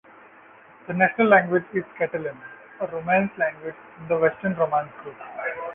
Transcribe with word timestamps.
The 0.87 0.95
national 0.95 1.27
language 1.27 1.65
is 1.75 1.83
Catalan, 1.95 2.35
a 2.79 2.87
Romance 2.87 3.29
language 3.37 3.75
in 3.99 4.07
the 4.07 4.17
Western 4.17 4.55
Romance 4.55 4.91
group. 5.03 5.15